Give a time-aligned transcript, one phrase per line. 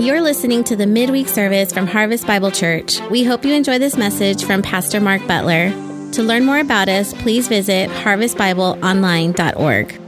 [0.00, 2.98] You're listening to the midweek service from Harvest Bible Church.
[3.10, 5.68] We hope you enjoy this message from Pastor Mark Butler.
[6.12, 10.00] To learn more about us, please visit harvestbibleonline.org.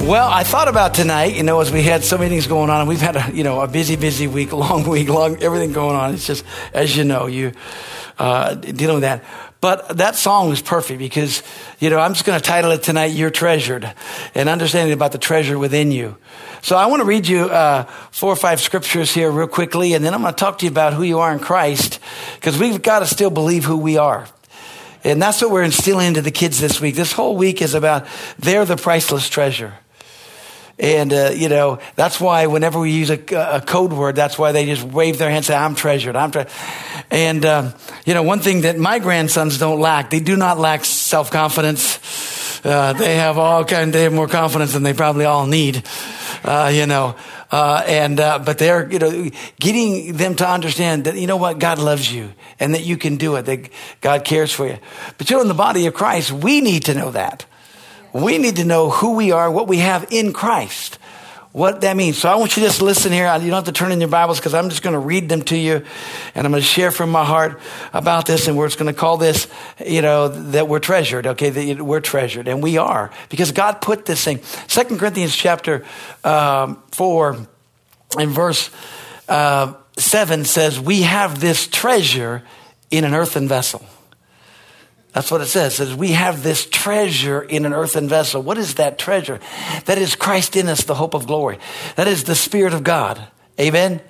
[0.00, 2.80] Well, I thought about tonight, you know, as we had so many things going on,
[2.80, 5.96] and we've had a, you know, a busy, busy week, long week, long, everything going
[5.96, 6.12] on.
[6.12, 6.44] It's just,
[6.74, 7.52] as you know, you,
[8.18, 9.24] uh, dealing with that.
[9.60, 11.42] But that song was perfect because,
[11.80, 13.92] you know, I'm just going to title it tonight, You're Treasured,
[14.34, 16.16] and understanding about the treasure within you.
[16.62, 20.02] So I want to read you uh, four or five scriptures here real quickly, and
[20.02, 22.00] then I'm going to talk to you about who you are in Christ,
[22.36, 24.26] because we've got to still believe who we are.
[25.04, 26.94] And that's what we're instilling into the kids this week.
[26.94, 28.06] This whole week is about
[28.38, 29.74] they're the priceless treasure.
[30.80, 34.52] And, uh, you know, that's why whenever we use a, a, code word, that's why
[34.52, 36.16] they just wave their hands and say, I'm treasured.
[36.16, 36.50] I'm treasured.
[37.10, 37.74] And, um,
[38.06, 42.64] you know, one thing that my grandsons don't lack, they do not lack self confidence.
[42.64, 45.82] Uh, they have all kind, they have more confidence than they probably all need,
[46.44, 47.14] uh, you know.
[47.50, 51.58] Uh, and, uh, but they're, you know, getting them to understand that, you know what,
[51.58, 53.68] God loves you and that you can do it, that
[54.00, 54.78] God cares for you.
[55.18, 57.44] But you know, in the body of Christ, we need to know that.
[58.12, 60.98] We need to know who we are, what we have in Christ,
[61.52, 62.18] what that means.
[62.18, 63.26] So I want you to just listen here.
[63.34, 65.42] You don't have to turn in your Bibles because I'm just going to read them
[65.42, 65.84] to you
[66.34, 67.60] and I'm going to share from my heart
[67.92, 69.48] about this and we're just going to call this,
[69.84, 71.26] you know, that we're treasured.
[71.26, 71.50] Okay.
[71.50, 74.42] That we're treasured and we are because God put this thing.
[74.68, 75.84] Second Corinthians chapter
[76.24, 77.46] um, four
[78.18, 78.70] and verse
[79.28, 82.42] uh, seven says, we have this treasure
[82.90, 83.84] in an earthen vessel.
[85.12, 85.72] That's what it says.
[85.74, 88.42] It says we have this treasure in an earthen vessel.
[88.42, 89.40] What is that treasure?
[89.86, 91.58] That is Christ in us, the hope of glory.
[91.96, 93.20] That is the Spirit of God.
[93.58, 94.00] Amen.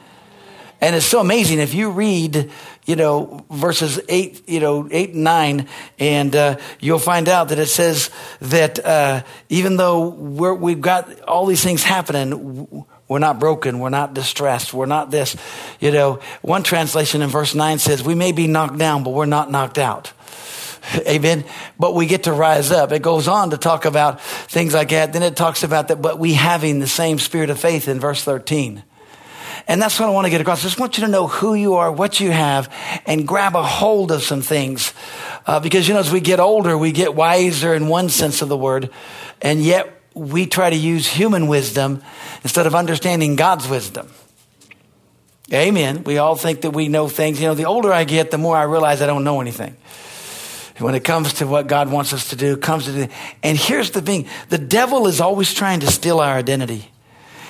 [0.83, 2.51] And it's so amazing if you read,
[2.87, 7.59] you know, verses eight, you know, eight and nine, and uh, you'll find out that
[7.59, 13.39] it says that uh, even though we have got all these things happening, we're not
[13.39, 15.37] broken, we're not distressed, we're not this.
[15.81, 19.27] You know, one translation in verse nine says, "We may be knocked down, but we're
[19.27, 20.13] not knocked out."
[21.07, 21.45] Amen.
[21.79, 22.93] But we get to rise up.
[22.93, 25.13] It goes on to talk about things like that.
[25.13, 28.23] Then it talks about that, but we having the same spirit of faith in verse
[28.23, 28.83] 13.
[29.69, 30.61] And that's what I want to get across.
[30.61, 32.73] I just want you to know who you are, what you have,
[33.07, 34.93] and grab a hold of some things.
[35.47, 38.49] Uh, because, you know, as we get older, we get wiser in one sense of
[38.49, 38.91] the word,
[39.41, 42.03] and yet we try to use human wisdom
[42.43, 44.11] instead of understanding God's wisdom.
[45.53, 46.05] Amen.
[46.05, 47.41] We all think that we know things.
[47.41, 49.77] You know, the older I get, the more I realize I don't know anything
[50.81, 53.09] when it comes to what God wants us to do, comes to do.
[53.43, 54.27] And here's the thing.
[54.49, 56.91] The devil is always trying to steal our identity.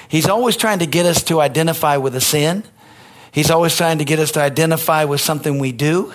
[0.09, 2.65] He's always trying to get us to identify with a sin.
[3.33, 6.13] He's always trying to get us to identify with something we do.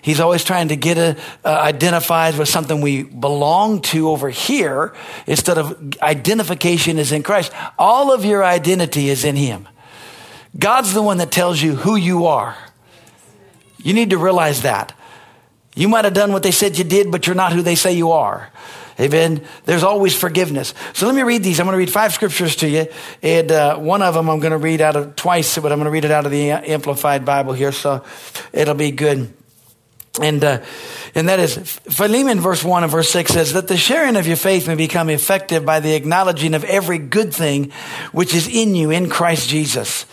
[0.00, 4.94] He's always trying to get a, uh, identified with something we belong to over here
[5.26, 7.50] instead of identification is in Christ.
[7.76, 9.66] All of your identity is in Him.
[10.56, 12.56] God's the one that tells you who you are.
[13.78, 14.92] You need to realize that.
[15.76, 17.92] You might have done what they said you did, but you're not who they say
[17.92, 18.50] you are.
[18.98, 19.44] Amen.
[19.66, 20.72] There's always forgiveness.
[20.94, 21.60] So let me read these.
[21.60, 22.86] I'm going to read five scriptures to you.
[23.22, 25.84] And uh, one of them I'm going to read out of twice, but I'm going
[25.84, 27.72] to read it out of the Amplified Bible here.
[27.72, 28.02] So
[28.54, 29.34] it'll be good.
[30.18, 30.62] And, uh,
[31.14, 34.36] and that is Philemon verse 1 and verse 6 says that the sharing of your
[34.36, 37.70] faith may become effective by the acknowledging of every good thing
[38.12, 40.06] which is in you in Christ Jesus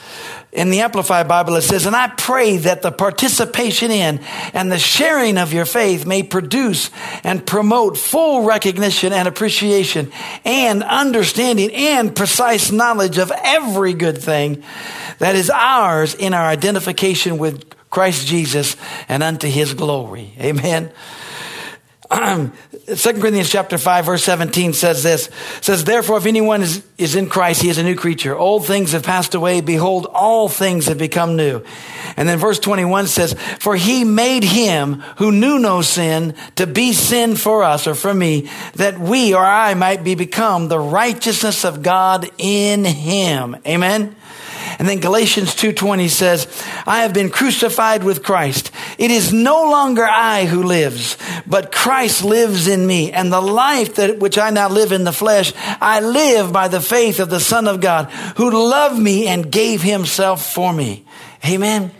[0.54, 4.20] in the Amplified Bible, it says, And I pray that the participation in
[4.54, 6.92] and the sharing of your faith may produce
[7.24, 10.12] and promote full recognition and appreciation
[10.46, 14.64] and understanding and precise knowledge of every good thing
[15.18, 18.76] that is ours in our identification with Christ Jesus
[19.10, 20.34] and unto his glory.
[20.40, 20.92] Amen.
[22.86, 25.30] 2 Corinthians chapter 5 verse 17 says this,
[25.62, 28.36] says, therefore if anyone is, is in Christ, he is a new creature.
[28.36, 29.62] Old things have passed away.
[29.62, 31.64] Behold, all things have become new.
[32.16, 36.94] And then verse 21 says, for he made him who knew no sin to be
[36.94, 41.66] sin for us or for me, that we or I might be become the righteousness
[41.66, 43.56] of God in him.
[43.66, 44.16] Amen.
[44.80, 46.48] And then Galatians 2:20 says,
[46.86, 48.72] "I have been crucified with Christ.
[48.98, 51.18] It is no longer I who lives,
[51.48, 55.14] but Christ lives in me, and the life that which I now live in the
[55.14, 59.52] flesh, I live by the faith of the Son of God, who loved me and
[59.52, 61.04] gave himself for me."
[61.46, 61.92] Amen.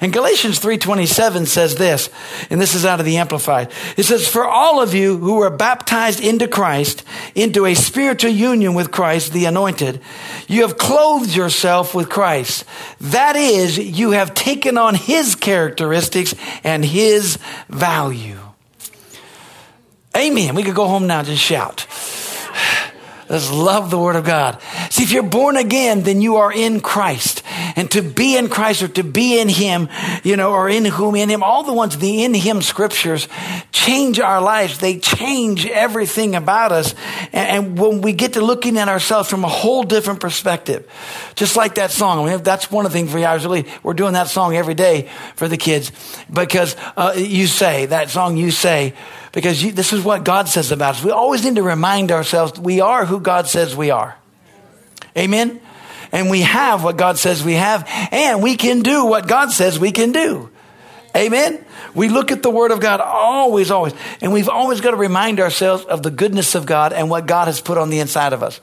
[0.00, 2.08] And Galatians 3:27 says this,
[2.50, 3.70] and this is out of the amplified.
[3.96, 7.02] It says, "For all of you who were baptized into Christ,
[7.34, 10.00] into a spiritual union with Christ, the anointed,
[10.46, 12.64] you have clothed yourself with Christ.
[13.00, 17.38] That is, you have taken on his characteristics and his
[17.68, 18.38] value."
[20.16, 20.54] Amen.
[20.54, 21.86] We could go home now just shout.
[23.28, 24.60] Let's love the Word of God.
[24.90, 27.42] See, if you're born again, then you are in Christ.
[27.76, 29.88] And to be in Christ or to be in Him,
[30.24, 33.28] you know, or in whom, in Him, all the ones, the in Him scriptures
[33.70, 34.78] change our lives.
[34.78, 36.94] They change everything about us.
[37.32, 40.88] And, when we get to looking at ourselves from a whole different perspective,
[41.34, 43.94] just like that song, I mean, that's one of the things for Hours Really, we're
[43.94, 45.92] doing that song every day for the kids
[46.32, 48.94] because uh, you say, that song you say,
[49.32, 51.04] because you, this is what God says about us.
[51.04, 54.16] We always need to remind ourselves we are who God says we are.
[55.16, 55.60] Amen?
[56.12, 59.78] And we have what God says we have, and we can do what God says
[59.78, 60.50] we can do.
[61.14, 61.64] Amen?
[61.94, 65.40] We look at the Word of God always, always, and we've always got to remind
[65.40, 68.42] ourselves of the goodness of God and what God has put on the inside of
[68.42, 68.60] us.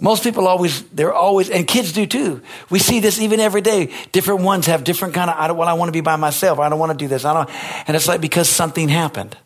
[0.00, 2.40] Most people always, they're always, and kids do too.
[2.70, 3.92] We see this even every day.
[4.12, 6.60] Different ones have different kind of, I don't, well, I want to be by myself.
[6.60, 7.24] I don't want to do this.
[7.24, 7.50] I don't,
[7.88, 9.36] and it's like because something happened.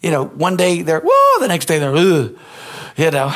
[0.00, 2.38] You know, one day they're, whoa, the next day they're, Ugh,
[2.96, 3.34] you know.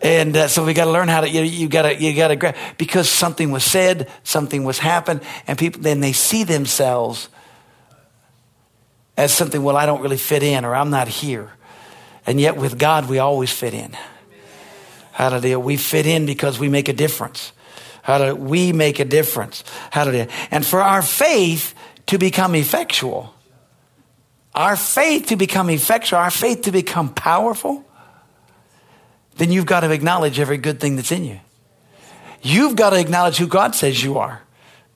[0.00, 2.28] And uh, so we got to learn how to, you, you got to, you got
[2.28, 7.28] to grab, because something was said, something was happened, and people, then they see themselves
[9.16, 11.52] as something, well, I don't really fit in or I'm not here.
[12.26, 13.96] And yet with God, we always fit in.
[15.12, 15.58] Hallelujah.
[15.58, 17.52] We fit in because we make a difference.
[18.02, 18.34] Hallelujah.
[18.34, 19.62] We make a difference.
[19.90, 20.28] Hallelujah.
[20.50, 21.74] And for our faith
[22.06, 23.34] to become effectual,
[24.54, 27.84] our faith to become effectual, our faith to become powerful,
[29.36, 31.40] then you've got to acknowledge every good thing that's in you.
[32.42, 34.42] You've got to acknowledge who God says you are.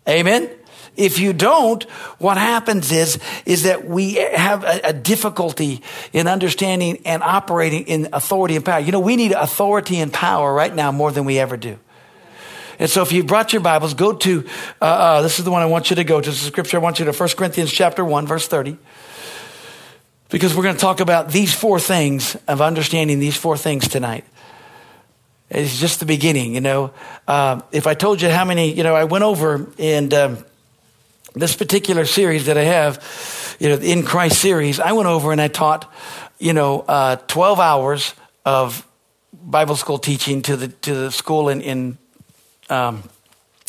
[0.08, 0.50] Amen.
[0.97, 1.82] If you don't,
[2.19, 5.82] what happens is, is that we have a, a, difficulty
[6.12, 8.81] in understanding and operating in authority and power.
[8.81, 11.79] You know, we need authority and power right now more than we ever do.
[12.79, 14.44] And so if you brought your Bibles, go to,
[14.81, 16.31] uh, uh, this is the one I want you to go to.
[16.31, 18.79] This is scripture I want you to, 1 Corinthians chapter 1, verse 30.
[20.28, 24.25] Because we're going to talk about these four things of understanding these four things tonight.
[25.49, 26.93] It's just the beginning, you know.
[27.28, 30.44] Uh, if I told you how many, you know, I went over and um,
[31.34, 35.40] this particular series that I have, you know, in Christ series, I went over and
[35.40, 35.93] I taught,
[36.38, 38.14] you know, uh, 12 hours
[38.44, 38.87] of
[39.32, 41.99] Bible school teaching to the, to the school in, in
[42.69, 43.05] um,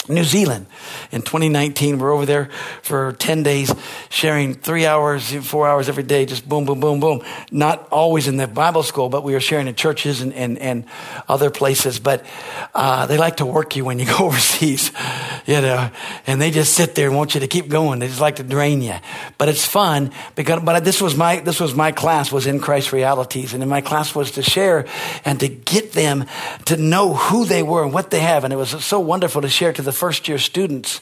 [0.10, 0.68] New Zealand.
[1.12, 2.50] In 2019, we're over there
[2.82, 3.74] for 10 days,
[4.10, 7.22] sharing three hours, four hours every day, just boom, boom, boom, boom.
[7.52, 10.86] Not always in the Bible school, but we were sharing in churches and, and, and
[11.28, 12.00] other places.
[12.00, 12.26] But
[12.74, 14.92] uh, they like to work you when you go overseas,
[15.46, 15.90] you know,
[16.26, 18.00] and they just sit there and want you to keep going.
[18.00, 18.96] They just like to drain you.
[19.38, 22.94] But it's fun because, but this was my, this was my class was in Christ
[22.94, 23.54] realities.
[23.54, 24.86] And in my class was to share
[25.26, 26.26] and to get them
[26.66, 28.44] to know who they were and what they have.
[28.44, 31.02] And it was so wonderful to share to the first year students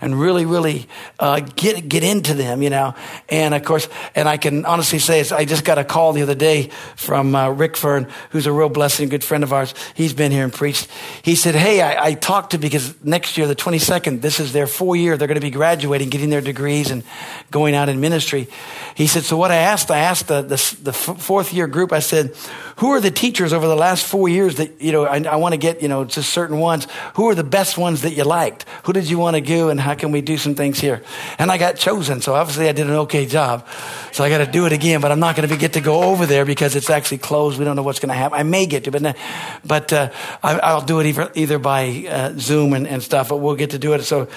[0.00, 0.86] and really, really
[1.18, 2.94] uh, get get into them, you know.
[3.28, 6.34] And of course, and I can honestly say, I just got a call the other
[6.34, 9.74] day from uh, Rick Fern, who's a real blessing, good friend of ours.
[9.94, 10.88] He's been here and preached.
[11.22, 14.52] He said, "Hey, I, I talked to because next year, the twenty second, this is
[14.52, 15.16] their four year.
[15.16, 17.04] They're going to be graduating, getting their degrees, and
[17.50, 18.48] going out in ministry."
[18.96, 21.92] He said, "So what I asked, I asked the the, the fourth year group.
[21.92, 22.34] I said."
[22.76, 25.52] who are the teachers over the last four years that, you know, I, I want
[25.52, 26.86] to get, you know, just certain ones.
[27.14, 28.64] Who are the best ones that you liked?
[28.84, 31.02] Who did you want to do and how can we do some things here?
[31.38, 32.20] And I got chosen.
[32.22, 33.66] So obviously I did an okay job.
[34.12, 36.02] So I got to do it again, but I'm not going to get to go
[36.10, 37.58] over there because it's actually closed.
[37.58, 38.38] We don't know what's going to happen.
[38.38, 39.16] I may get to, but,
[39.64, 40.10] but uh,
[40.42, 43.70] I, will do it either, either by uh, Zoom and, and stuff, but we'll get
[43.70, 44.02] to do it.
[44.02, 44.28] So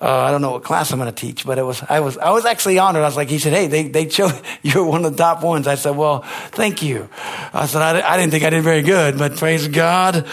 [0.00, 2.18] uh, I don't know what class I'm going to teach, but it was, I was,
[2.18, 3.02] I was actually honored.
[3.02, 5.66] I was like, he said, Hey, they, they chose, you're one of the top ones.
[5.66, 7.08] I said, well, thank you.
[7.52, 10.26] I said, I, I didn't think I did very good, but praise God.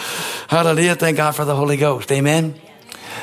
[0.47, 0.95] Hallelujah.
[0.95, 2.11] Thank God for the Holy Ghost.
[2.11, 2.70] Amen.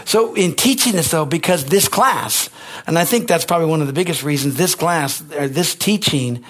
[0.05, 2.51] So in teaching this though, because this class,
[2.87, 6.45] and I think that's probably one of the biggest reasons this class, or this teaching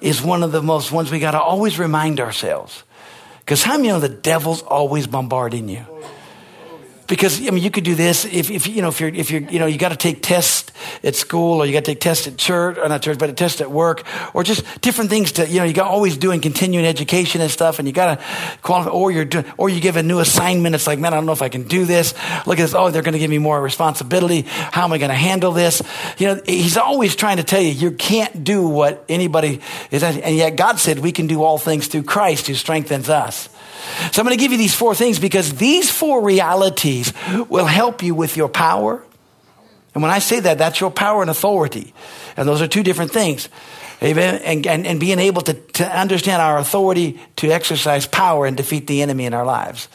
[0.00, 2.84] is one of the most ones we got to always remind ourselves.
[3.40, 5.84] Because how many know the devil's always bombarding you?
[7.10, 9.42] Because I mean, you could do this if, if you know if you're if you're
[9.42, 12.28] you know you got to take tests at school or you got to take tests
[12.28, 15.46] at church or not church but a test at work or just different things to
[15.46, 18.24] you know you got always doing continuing education and stuff and you got to
[18.62, 21.26] qualify or you're doing or you give a new assignment it's like man I don't
[21.26, 22.14] know if I can do this.
[22.46, 24.42] Look at this oh they're going to give me more responsibility.
[24.46, 25.82] How am I going to handle this?
[26.16, 30.36] You know he's always trying to tell you you can't do what anybody is and
[30.36, 33.49] yet God said we can do all things through Christ who strengthens us.
[34.12, 37.12] So I'm going to give you these four things because these four realities
[37.48, 39.02] will help you with your power.
[39.94, 41.94] And when I say that, that's your power and authority.
[42.36, 43.48] And those are two different things.
[44.02, 44.40] Amen.
[44.44, 48.86] And, and, and being able to, to understand our authority to exercise power and defeat
[48.86, 49.88] the enemy in our lives.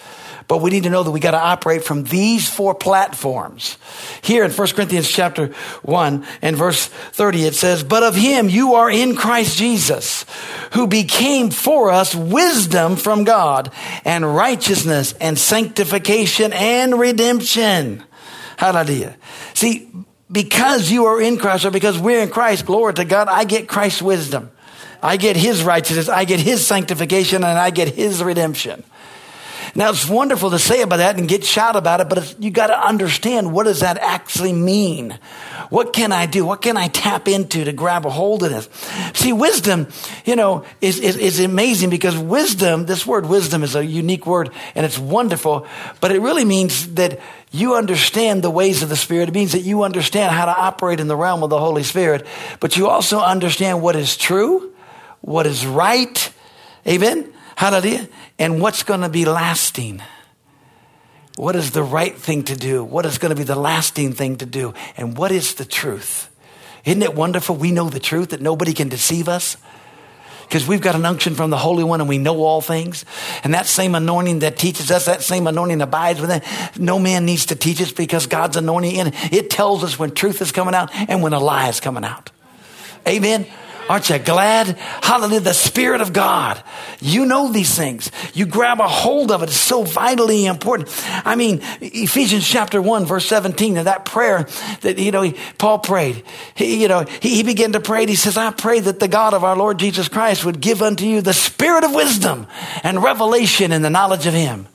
[0.47, 3.77] But we need to know that we got to operate from these four platforms.
[4.21, 5.47] Here in 1 Corinthians chapter
[5.81, 10.25] 1 and verse 30, it says, But of him you are in Christ Jesus,
[10.73, 13.71] who became for us wisdom from God
[14.03, 18.03] and righteousness and sanctification and redemption.
[18.57, 19.17] Hallelujah.
[19.55, 19.91] See,
[20.31, 23.67] because you are in Christ or because we're in Christ, glory to God, I get
[23.67, 24.51] Christ's wisdom.
[25.01, 26.09] I get his righteousness.
[26.09, 28.83] I get his sanctification and I get his redemption.
[29.77, 32.67] Now it's wonderful to say about that and get shout about it, but you got
[32.67, 35.19] to understand what does that actually mean?
[35.69, 36.45] What can I do?
[36.45, 38.69] What can I tap into to grab a hold of this?
[39.13, 39.87] See, wisdom,
[40.23, 44.51] you know, is, is, is amazing because wisdom, this word wisdom is a unique word
[44.75, 45.67] and it's wonderful,
[45.99, 47.19] but it really means that
[47.51, 49.27] you understand the ways of the Spirit.
[49.27, 52.25] It means that you understand how to operate in the realm of the Holy Spirit,
[52.61, 54.73] but you also understand what is true,
[55.19, 56.31] what is right.
[56.87, 57.33] Amen.
[57.55, 58.07] Hallelujah.
[58.37, 60.01] And what's going to be lasting?
[61.35, 62.83] What is the right thing to do?
[62.83, 64.73] What is going to be the lasting thing to do?
[64.97, 66.29] And what is the truth?
[66.85, 67.55] Isn't it wonderful?
[67.55, 69.57] We know the truth that nobody can deceive us
[70.43, 73.03] because we've got an unction from the Holy One and we know all things.
[73.43, 76.41] And that same anointing that teaches us, that same anointing abides within.
[76.77, 79.33] No man needs to teach us because God's anointing in it.
[79.33, 82.31] It tells us when truth is coming out and when a lie is coming out.
[83.07, 83.47] Amen.
[83.87, 84.77] Aren't you glad?
[85.03, 85.41] Hallelujah.
[85.41, 86.61] The Spirit of God.
[86.99, 88.09] You know these things.
[88.33, 89.49] You grab a hold of it.
[89.49, 90.89] It's so vitally important.
[91.23, 94.47] I mean, Ephesians chapter 1, verse 17, and that prayer
[94.81, 96.23] that, you know, Paul prayed.
[96.55, 98.05] He, you know, he, he began to pray.
[98.07, 101.05] He says, I pray that the God of our Lord Jesus Christ would give unto
[101.05, 102.47] you the spirit of wisdom
[102.83, 104.67] and revelation in the knowledge of Him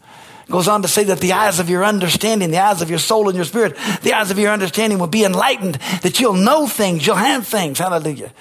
[0.50, 3.28] goes on to say that the eyes of your understanding, the eyes of your soul
[3.28, 7.06] and your spirit, the eyes of your understanding will be enlightened, that you'll know things,
[7.06, 7.78] you'll have things.
[7.78, 8.32] Hallelujah.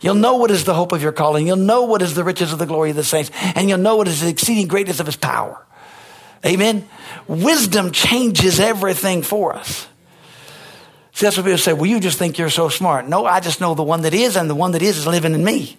[0.00, 1.46] You'll know what is the hope of your calling.
[1.46, 3.30] You'll know what is the riches of the glory of the saints.
[3.54, 5.64] And you'll know what is the exceeding greatness of his power.
[6.44, 6.88] Amen.
[7.26, 9.88] Wisdom changes everything for us.
[11.12, 11.72] See, that's what people say.
[11.72, 13.08] Well, you just think you're so smart.
[13.08, 15.34] No, I just know the one that is, and the one that is is living
[15.34, 15.78] in me.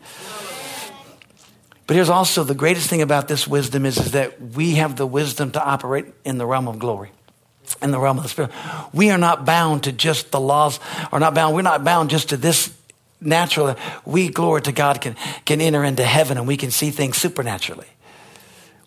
[1.88, 5.08] But here's also the greatest thing about this wisdom is, is that we have the
[5.08, 7.12] wisdom to operate in the realm of glory
[7.82, 8.52] in the realm of the spirit.
[8.94, 10.80] We are not bound to just the laws,
[11.12, 11.56] are not bound.
[11.56, 12.74] We're not bound just to this
[13.20, 13.76] natural,
[14.06, 15.16] we, glory to God, can,
[15.46, 17.88] can enter into heaven and we can see things supernaturally.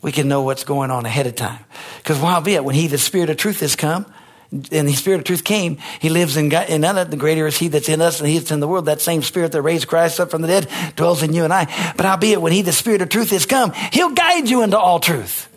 [0.03, 1.65] We can know what's going on ahead of time.
[1.99, 4.07] Because while be it, when He, the Spirit of truth, has come,
[4.53, 7.09] and the Spirit of truth came, He lives in, God, in us.
[7.09, 8.87] The greater is He that's in us and He that's in the world.
[8.87, 11.67] That same Spirit that raised Christ up from the dead dwells in you and I.
[11.97, 14.99] But howbeit, when He, the Spirit of truth, has come, He'll guide you into all
[14.99, 15.49] truth.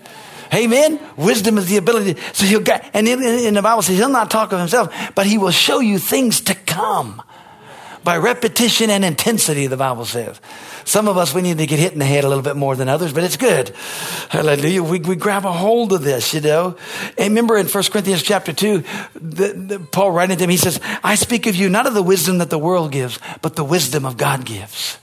[0.53, 0.99] Amen.
[1.17, 2.21] Wisdom is the ability.
[2.33, 2.87] So he'll guide.
[2.93, 5.79] And in, in the Bible says he'll not talk of himself, but he will show
[5.79, 7.23] you things to come
[8.03, 10.39] by repetition and intensity, the Bible says.
[10.85, 12.75] Some of us, we need to get hit in the head a little bit more
[12.75, 13.69] than others, but it's good.
[14.29, 14.83] Hallelujah.
[14.83, 16.75] We, we grab a hold of this, you know.
[17.17, 18.83] And remember in 1 Corinthians chapter 2,
[19.15, 22.03] the, the, Paul writing to him, he says, I speak of you not of the
[22.03, 24.97] wisdom that the world gives, but the wisdom of God gives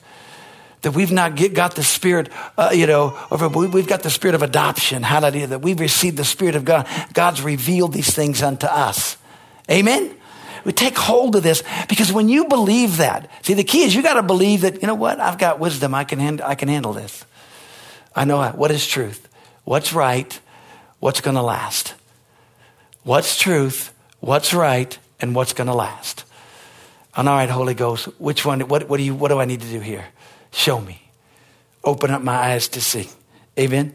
[0.82, 4.34] that we've not get, got the spirit, uh, you know, of, we've got the spirit
[4.34, 5.02] of adoption.
[5.02, 5.48] Hallelujah.
[5.48, 6.88] That we've received the spirit of God.
[7.12, 9.16] God's revealed these things unto us.
[9.70, 10.16] Amen.
[10.64, 14.02] We take hold of this because when you believe that, see, the key is you
[14.02, 15.20] got to believe that, you know what?
[15.20, 15.94] I've got wisdom.
[15.94, 17.24] I can, hand, I can handle this.
[18.14, 19.28] I know what is truth,
[19.64, 20.38] what's right,
[20.98, 21.94] what's going to last.
[23.02, 26.24] What's truth, what's right, and what's going to last.
[27.16, 29.62] And all right, Holy Ghost, which one, what, what, do you, what do I need
[29.62, 30.06] to do here?
[30.52, 31.00] Show me.
[31.82, 33.08] Open up my eyes to see.
[33.58, 33.94] Amen.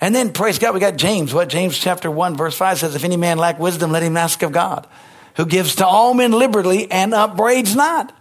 [0.00, 1.32] And then praise God, we got James.
[1.32, 4.42] What James chapter 1, verse 5 says, if any man lack wisdom, let him ask
[4.42, 4.86] of God
[5.36, 8.14] who gives to all men liberally and upbraids not.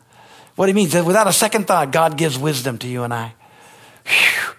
[0.55, 3.33] What he means is without a second thought, God gives wisdom to you and I.
[4.05, 4.53] Whew.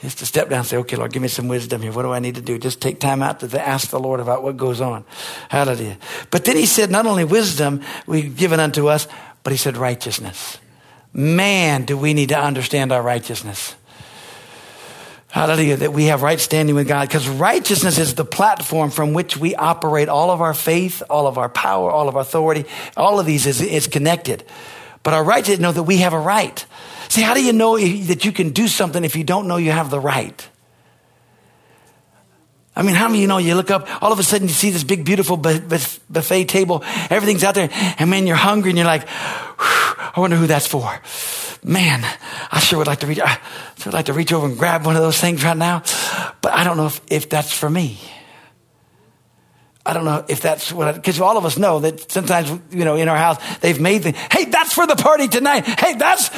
[0.00, 1.92] Just to step down and say, okay, Lord, give me some wisdom here.
[1.92, 2.58] What do I need to do?
[2.58, 5.04] Just take time out to ask the Lord about what goes on.
[5.48, 5.96] Hallelujah.
[6.30, 9.06] But then he said, not only wisdom we've given unto us,
[9.44, 10.58] but he said righteousness.
[11.12, 13.76] Man, do we need to understand our righteousness.
[15.32, 17.08] Hallelujah, that we have right standing with God.
[17.08, 21.38] Because righteousness is the platform from which we operate all of our faith, all of
[21.38, 22.66] our power, all of our authority.
[22.98, 24.44] All of these is, is connected.
[25.02, 26.62] But our right to know that we have a right.
[27.08, 29.70] See, how do you know that you can do something if you don't know you
[29.70, 30.46] have the right?
[32.74, 34.54] I mean, how many of you know you look up, all of a sudden you
[34.54, 38.86] see this big, beautiful buffet table, everything's out there, and man, you're hungry and you're
[38.86, 41.00] like, I wonder who that's for
[41.64, 42.04] man,
[42.50, 43.38] I sure would like to reach, I
[43.76, 45.84] sure would like to reach over and grab one of those things right now,
[46.40, 47.98] but I don't know if, if that's for me.
[49.84, 52.96] I don't know if that's what, because all of us know that sometimes, you know,
[52.96, 55.66] in our house, they've made the, hey, that's that's for the party tonight.
[55.66, 56.30] Hey, that's,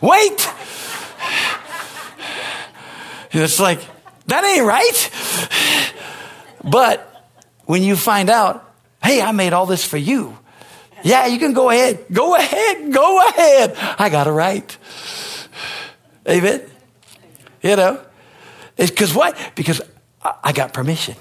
[0.00, 0.48] wait.
[3.34, 3.80] It's like,
[4.32, 5.10] that ain't right.
[6.64, 7.08] But
[7.66, 8.68] when you find out,
[9.02, 10.38] hey, I made all this for you.
[11.02, 12.04] Yeah, you can go ahead.
[12.12, 12.92] Go ahead.
[12.92, 13.76] Go ahead.
[13.98, 14.76] I got it right.
[16.28, 16.62] Amen.
[17.62, 18.00] You know,
[18.76, 19.36] it's because what?
[19.54, 19.80] Because
[20.22, 21.16] I got permission.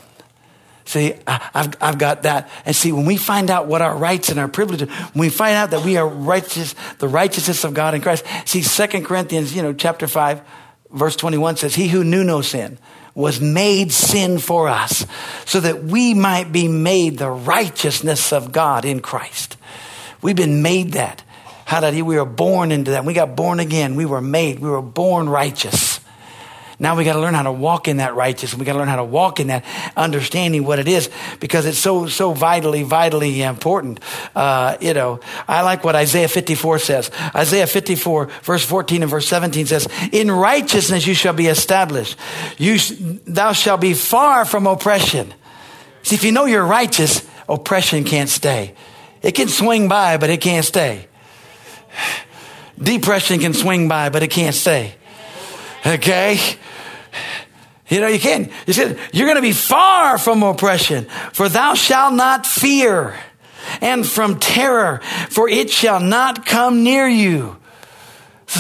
[0.86, 2.50] See, I've, I've got that.
[2.66, 5.56] And see, when we find out what our rights and our privileges, when we find
[5.56, 8.26] out that we are righteous, the righteousness of God in Christ.
[8.46, 10.42] See, Second Corinthians, you know, chapter 5,
[10.92, 12.78] verse 21 says, He who knew no sin
[13.14, 15.06] was made sin for us
[15.46, 19.58] so that we might be made the righteousness of God in Christ.
[20.22, 21.24] We've been made that.
[21.66, 22.06] Hallelujah.
[22.06, 23.06] We were born into that.
[23.06, 23.96] We got born again.
[23.96, 24.60] We were made.
[24.60, 25.91] We were born righteous.
[26.82, 28.60] Now we got to learn how to walk in that righteousness.
[28.60, 29.64] We got to learn how to walk in that
[29.96, 34.00] understanding what it is because it's so, so vitally, vitally important.
[34.36, 37.12] Uh, you know, I like what Isaiah 54 says.
[37.36, 42.18] Isaiah 54 verse 14 and verse 17 says, in righteousness you shall be established.
[42.58, 42.80] You,
[43.28, 45.36] thou shalt be far from oppression.
[46.02, 48.74] See, if you know you're righteous, oppression can't stay.
[49.22, 51.08] It can swing by, but it can't stay.
[52.80, 54.96] Depression can swing by, but it can't stay.
[55.86, 56.40] Okay?
[57.92, 58.50] You know, you can't.
[58.66, 63.20] You said, you're going to be far from oppression, for thou shalt not fear,
[63.82, 67.58] and from terror, for it shall not come near you.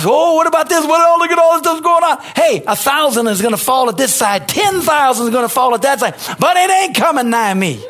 [0.03, 0.85] oh, what about this?
[0.85, 0.99] What?
[1.01, 2.21] Oh, look at all this stuff going on.
[2.35, 4.49] Hey, a thousand is going to fall at this side.
[4.49, 6.15] Ten thousand is going to fall at that side.
[6.37, 7.81] But it ain't coming nigh me.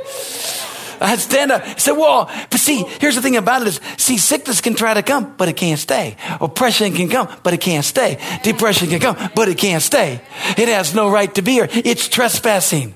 [1.02, 1.80] I stand up.
[1.80, 5.04] Say, well, but see, here's the thing about it is, see, sickness can try to
[5.04, 6.16] come, but it can't stay.
[6.40, 8.20] Oppression can come, but it can't stay.
[8.44, 10.22] Depression can come, but it can't stay.
[10.58, 11.68] It has no right to be here.
[11.72, 12.96] It's trespassing.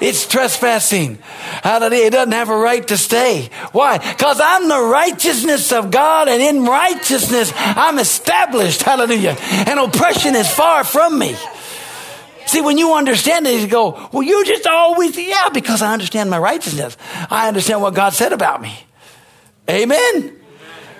[0.00, 1.18] It's trespassing.
[1.62, 2.04] Hallelujah.
[2.04, 3.48] It doesn't have a right to stay.
[3.72, 3.96] Why?
[3.96, 8.82] Because I'm the righteousness of God, and in righteousness I'm established.
[8.82, 9.36] Hallelujah.
[9.40, 11.34] And oppression is far from me.
[12.46, 16.30] See, when you understand it, you go, well, you just always, yeah, because I understand
[16.30, 16.96] my righteousness.
[17.28, 18.78] I understand what God said about me.
[19.68, 20.40] Amen.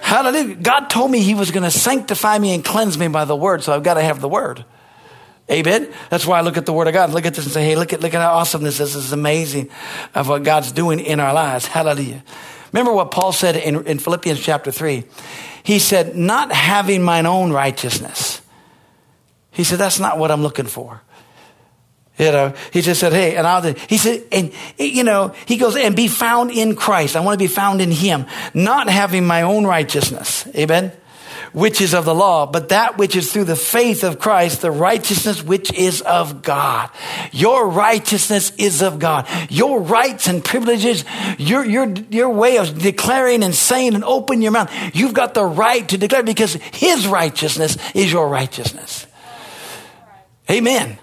[0.01, 0.57] Hallelujah.
[0.57, 3.63] God told me He was going to sanctify me and cleanse me by the Word,
[3.63, 4.65] so I've got to have the Word.
[5.49, 5.93] Amen.
[6.11, 7.77] That's why I look at the Word of God, look at this and say, hey,
[7.77, 8.95] look at, look at how awesome this is.
[8.95, 9.71] This is amazing
[10.15, 11.67] of what God's doing in our lives.
[11.67, 12.25] Hallelujah.
[12.73, 15.05] Remember what Paul said in, in Philippians chapter 3?
[15.63, 18.43] He said, not having mine own righteousness.
[19.53, 21.03] He said, that's not what I'm looking for.
[22.19, 25.77] You know, he just said, Hey, and I'll, he said, and, you know, he goes,
[25.77, 27.15] and be found in Christ.
[27.15, 30.47] I want to be found in him, not having my own righteousness.
[30.57, 30.93] Amen.
[31.53, 34.71] Which is of the law, but that which is through the faith of Christ, the
[34.71, 36.91] righteousness which is of God.
[37.33, 39.27] Your righteousness is of God.
[39.51, 41.05] Your rights and privileges,
[41.39, 45.45] your, your, your way of declaring and saying and open your mouth, you've got the
[45.45, 49.07] right to declare because his righteousness is your righteousness.
[50.51, 50.99] Amen.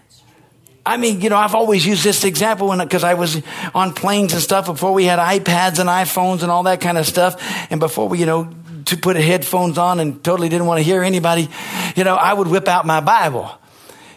[0.85, 3.41] I mean, you know, I've always used this example because I was
[3.73, 7.05] on planes and stuff before we had iPads and iPhones and all that kind of
[7.07, 7.41] stuff.
[7.71, 8.53] And before we, you know,
[8.85, 11.49] to put headphones on and totally didn't want to hear anybody,
[11.95, 13.49] you know, I would whip out my Bible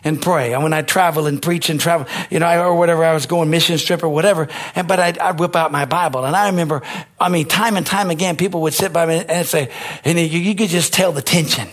[0.02, 0.54] and pray.
[0.54, 3.48] And when I travel and preach and travel, you know, or whatever, I was going
[3.48, 4.48] mission trip or whatever.
[4.74, 6.24] And, but I'd, I'd, whip out my Bible.
[6.24, 6.82] And I remember,
[7.20, 9.70] I mean, time and time again, people would sit by me and say,
[10.04, 11.68] and you, you could just tell the tension.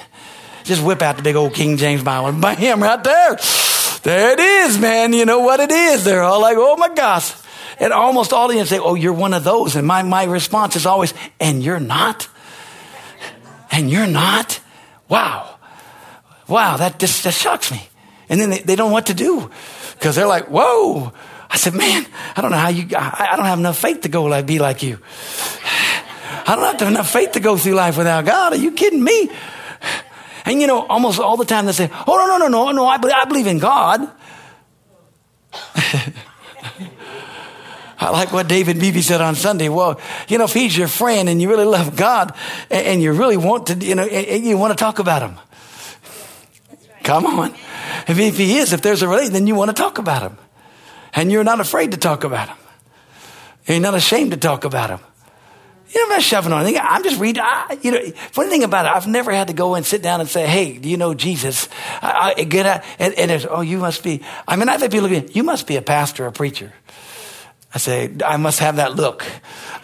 [0.63, 3.38] Just whip out the big old King James Bible and bam, right there.
[4.03, 5.13] There it is, man.
[5.13, 6.03] You know what it is.
[6.03, 7.33] They're all like, oh my gosh.
[7.79, 9.75] And almost all of them say, oh, you're one of those.
[9.75, 12.27] And my, my response is always, and you're not?
[13.71, 14.59] And you're not?
[15.09, 15.57] Wow.
[16.47, 17.87] Wow, that just that shocks me.
[18.29, 19.49] And then they, they don't know what to do
[19.93, 21.13] because they're like, whoa.
[21.49, 24.09] I said, man, I don't know how you, I, I don't have enough faith to
[24.09, 24.97] go like, be like you.
[26.45, 28.53] I don't have enough faith to go through life without God.
[28.53, 29.29] Are you kidding me?
[30.45, 32.86] And you know, almost all the time they say, oh, no, no, no, no, no,
[32.86, 34.10] I, I believe in God.
[37.99, 39.69] I like what David Beebe said on Sunday.
[39.69, 42.36] Well, you know, if he's your friend and you really love God
[42.69, 45.36] and, and you really want to, you know, you want to talk about him.
[46.69, 47.03] Right.
[47.03, 47.51] Come on.
[48.08, 50.38] If, if he is, if there's a relation, then you want to talk about him.
[51.13, 52.58] And you're not afraid to talk about him.
[53.67, 54.99] You're not ashamed to talk about him.
[55.93, 56.82] You know, I'm not shoving on anything.
[56.84, 57.43] I'm just reading.
[57.45, 58.01] I, you know,
[58.32, 60.77] funny thing about it, I've never had to go and sit down and say, "Hey,
[60.77, 61.69] do you know Jesus?"
[62.01, 64.91] I, I get out, and, and there's, "Oh, you must be." I mean, I've had
[64.91, 66.73] people look at you must be a pastor, a preacher.
[67.75, 69.25] I say, I must have that look.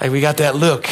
[0.02, 0.88] Like we got that look,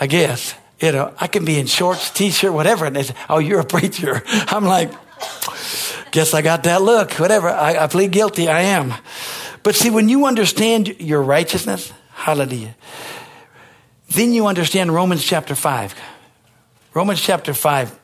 [0.00, 0.54] I guess.
[0.80, 3.66] You know, I can be in shorts, t-shirt, whatever, and they say, "Oh, you're a
[3.66, 4.92] preacher." I'm like,
[6.10, 7.12] guess I got that look.
[7.14, 7.50] Whatever.
[7.50, 8.48] I, I plead guilty.
[8.48, 8.94] I am.
[9.62, 12.74] But see, when you understand your righteousness, hallelujah
[14.08, 15.94] then you understand Romans chapter 5.
[16.94, 17.98] Romans chapter 5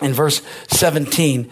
[0.00, 1.50] in verse 17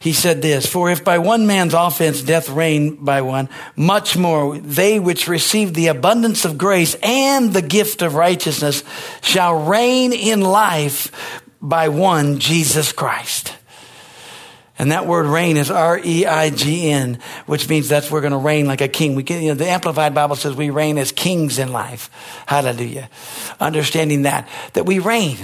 [0.00, 4.58] he said this For if by one man's offense death reigned by one, much more
[4.58, 8.84] they which receive the abundance of grace and the gift of righteousness
[9.22, 13.57] shall reign in life by one, Jesus Christ.
[14.78, 18.32] And that word reign is R E I G N, which means that's we're going
[18.32, 19.16] to reign like a king.
[19.16, 22.10] We get, you know, the Amplified Bible says we reign as kings in life.
[22.46, 23.10] Hallelujah.
[23.58, 25.38] Understanding that, that we reign.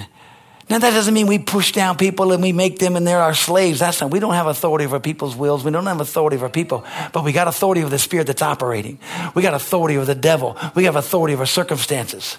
[0.70, 3.34] Now that doesn't mean we push down people and we make them and they're our
[3.34, 3.80] slaves.
[3.80, 5.62] That's not, we don't have authority over people's wills.
[5.62, 8.98] We don't have authority over people, but we got authority over the spirit that's operating.
[9.34, 10.56] We got authority over the devil.
[10.74, 12.38] We have authority over circumstances.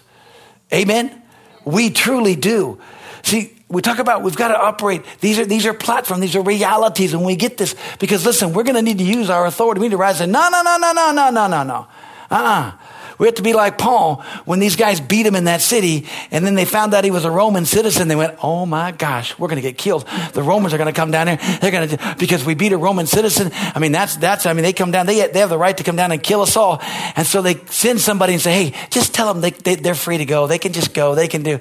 [0.74, 1.22] Amen?
[1.66, 2.80] We truly do.
[3.22, 5.04] See, we talk about we've got to operate.
[5.22, 6.22] These are these are platforms.
[6.22, 9.30] These are realities, and we get this because listen, we're going to need to use
[9.30, 9.82] our authority.
[9.82, 11.88] We need to rise and no, no, no, no, no, no, no, no, no.
[12.30, 12.72] Uh-uh.
[13.18, 16.46] We have to be like Paul when these guys beat him in that city and
[16.46, 18.08] then they found out he was a Roman citizen.
[18.08, 20.06] They went, Oh my gosh, we're going to get killed.
[20.34, 21.38] The Romans are going to come down here.
[21.62, 23.52] They're going to, because we beat a Roman citizen.
[23.54, 25.84] I mean, that's, that's, I mean, they come down, they, they have the right to
[25.84, 26.80] come down and kill us all.
[27.16, 30.18] And so they send somebody and say, Hey, just tell them they, they, they're free
[30.18, 30.48] to go.
[30.48, 31.16] They can just go.
[31.16, 31.60] They can do.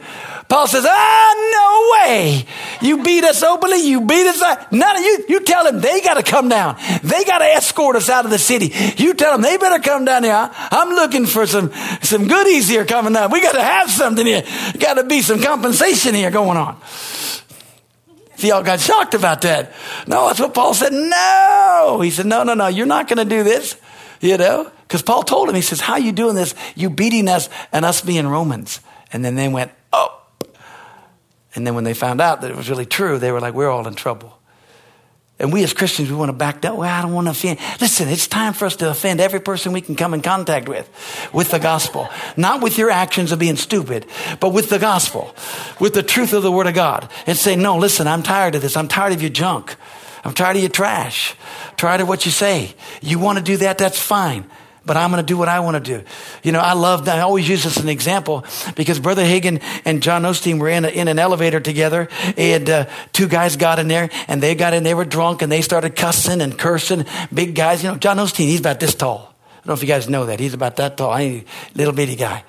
[0.48, 2.46] Paul says, Ah, no way.
[2.80, 3.88] You beat us openly.
[3.88, 4.40] You beat us.
[4.72, 6.76] None of you, you tell them they got to come down.
[7.02, 8.72] They got to escort us out of the city.
[8.96, 10.50] You tell them they better come down here.
[10.52, 13.32] I'm looking for some, some goodies here coming up.
[13.32, 14.44] We got to have something here.
[14.78, 16.80] Got to be some compensation here going on.
[18.36, 19.72] See, y'all got shocked about that.
[20.06, 20.92] No, that's what Paul said.
[20.92, 22.00] No.
[22.02, 23.76] He said, no, no, no, you're not going to do this.
[24.20, 24.70] You know?
[24.82, 26.54] Because Paul told him, he says, how you doing this?
[26.74, 28.80] You beating us and us being Romans.
[29.12, 30.20] And then they went, oh.
[31.54, 33.70] And then when they found out that it was really true, they were like, we're
[33.70, 34.38] all in trouble.
[35.38, 36.76] And we as Christians, we want to back down.
[36.76, 37.58] Well, I don't want to offend.
[37.80, 40.88] Listen, it's time for us to offend every person we can come in contact with,
[41.32, 42.08] with the gospel.
[42.36, 44.06] Not with your actions of being stupid,
[44.38, 45.34] but with the gospel,
[45.80, 47.10] with the truth of the word of God.
[47.26, 48.76] And say, no, listen, I'm tired of this.
[48.76, 49.74] I'm tired of your junk.
[50.24, 51.34] I'm tired of your trash.
[51.70, 52.74] I'm tired of what you say.
[53.02, 53.76] You want to do that?
[53.76, 54.48] That's fine
[54.86, 56.04] but I'm going to do what I want to do.
[56.42, 57.18] You know, I love that.
[57.18, 58.44] I always use this as an example
[58.76, 62.86] because Brother Hagin and John Osteen were in, a, in an elevator together and uh,
[63.12, 65.96] two guys got in there and they got in, they were drunk and they started
[65.96, 67.06] cussing and cursing.
[67.32, 69.34] Big guys, you know, John Osteen, he's about this tall.
[69.50, 70.40] I don't know if you guys know that.
[70.40, 71.10] He's about that tall.
[71.10, 72.44] I ain't little bitty guy.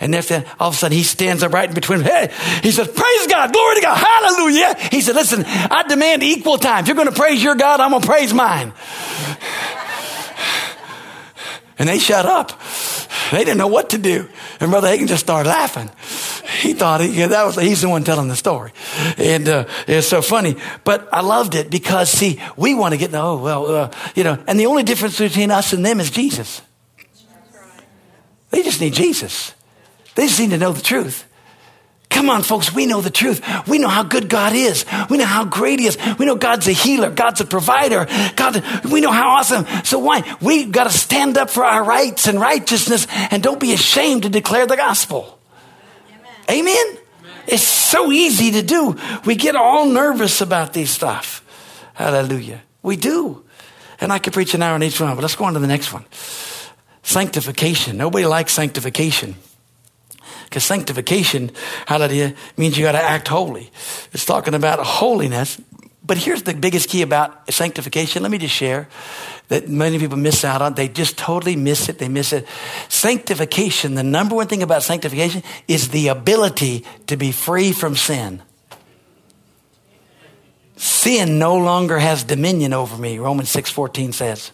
[0.00, 2.00] And then all of a sudden he stands up right in between.
[2.00, 2.30] Hey,
[2.62, 4.74] he says, praise God, glory to God, hallelujah.
[4.90, 6.82] He said, listen, I demand equal time.
[6.82, 8.72] If you're going to praise your God, I'm going to praise mine.
[11.80, 12.52] And they shut up.
[13.30, 14.28] They didn't know what to do.
[14.60, 15.90] And Brother Hagin just started laughing.
[16.60, 18.72] He thought he, that was, he's the one telling the story.
[19.16, 20.56] And uh, it's so funny.
[20.84, 24.36] But I loved it because, see, we want to get, oh, well, uh, you know,
[24.46, 26.60] and the only difference between us and them is Jesus.
[28.50, 29.54] They just need Jesus.
[30.16, 31.24] They just need to know the truth.
[32.10, 33.40] Come on, folks, we know the truth.
[33.68, 34.84] We know how good God is.
[35.08, 35.96] We know how great He is.
[36.18, 37.08] We know God's a healer.
[37.08, 38.06] God's a provider.
[38.36, 39.64] God, we know how awesome.
[39.84, 40.36] So why?
[40.40, 44.28] We got to stand up for our rights and righteousness and don't be ashamed to
[44.28, 45.38] declare the gospel.
[46.50, 46.66] Amen?
[46.66, 46.86] Amen?
[47.20, 47.42] Amen.
[47.46, 48.96] It's so easy to do.
[49.24, 51.44] We get all nervous about these stuff.
[51.94, 52.60] Hallelujah.
[52.82, 53.44] We do.
[54.00, 55.66] And I could preach an hour on each one, but let's go on to the
[55.66, 56.04] next one.
[57.02, 57.96] Sanctification.
[57.96, 59.36] Nobody likes sanctification.
[60.50, 61.52] Because sanctification,
[61.86, 63.70] hallelujah, means you got to act holy.
[64.12, 65.60] It's talking about holiness.
[66.04, 68.22] But here's the biggest key about sanctification.
[68.22, 68.88] Let me just share
[69.46, 70.74] that many people miss out on.
[70.74, 71.98] They just totally miss it.
[71.98, 72.48] They miss it.
[72.88, 78.42] Sanctification, the number one thing about sanctification is the ability to be free from sin.
[80.74, 84.50] Sin no longer has dominion over me, Romans 6:14 says.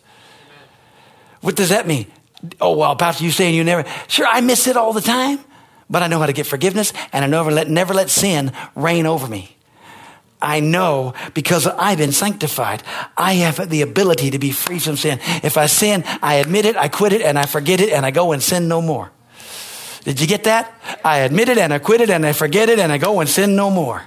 [1.40, 2.06] What does that mean?
[2.60, 5.38] Oh, well, Pastor, you saying you never, sure, I miss it all the time.
[5.88, 9.06] But I know how to get forgiveness and I never let, never let sin reign
[9.06, 9.56] over me.
[10.40, 12.82] I know because I've been sanctified.
[13.16, 15.18] I have the ability to be free from sin.
[15.42, 18.10] If I sin, I admit it, I quit it, and I forget it, and I
[18.10, 19.10] go and sin no more.
[20.06, 20.72] Did you get that?
[21.04, 23.28] I admit it and I quit it and I forget it and I go and
[23.28, 24.00] sin no more.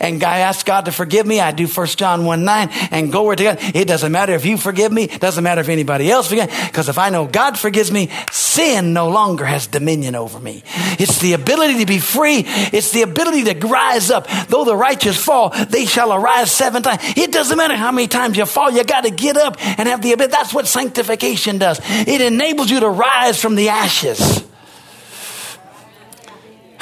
[0.00, 1.40] And I ask God to forgive me.
[1.40, 3.58] I do 1 John 1 9 and go where to God.
[3.60, 5.04] It doesn't matter if you forgive me.
[5.04, 8.94] It doesn't matter if anybody else forgives Because if I know God forgives me, sin
[8.94, 10.62] no longer has dominion over me.
[10.98, 12.44] It's the ability to be free.
[12.46, 14.28] It's the ability to rise up.
[14.48, 17.02] Though the righteous fall, they shall arise seven times.
[17.14, 18.70] It doesn't matter how many times you fall.
[18.70, 20.32] You got to get up and have the ability.
[20.32, 21.78] That's what sanctification does.
[21.84, 24.48] It enables you to rise from the ashes.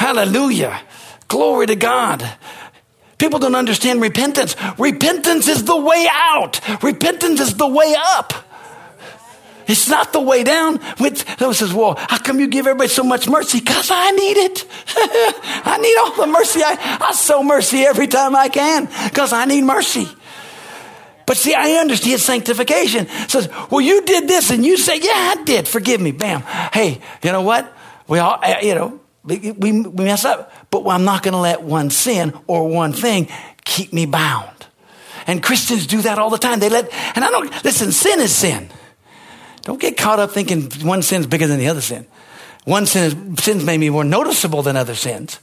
[0.01, 0.81] Hallelujah.
[1.29, 2.27] Glory to God.
[3.19, 4.57] People don't understand repentance.
[4.79, 6.59] Repentance is the way out.
[6.83, 8.33] Repentance is the way up.
[9.67, 10.81] It's not the way down.
[10.99, 13.61] With those says, well, how come you give everybody so much mercy?
[13.61, 14.65] Because I need it.
[15.67, 16.63] I need all the mercy.
[16.65, 20.09] I, I sow mercy every time I can because I need mercy.
[21.27, 23.07] But see, I understand sanctification.
[23.29, 25.69] Says, well, you did this, and you say, yeah, I did.
[25.69, 26.13] Forgive me.
[26.13, 26.41] Bam.
[26.73, 27.71] Hey, you know what?
[28.09, 29.01] We all, eh, you know,
[29.39, 33.29] we, we mess up, but I'm not going to let one sin or one thing
[33.65, 34.67] keep me bound.
[35.27, 36.61] And Christians do that all the time.
[36.61, 38.71] They let, and I don't, listen, sin is sin.
[39.63, 42.07] Don't get caught up thinking one sin's bigger than the other sin.
[42.65, 45.39] One sin is, sins may be more noticeable than other sins.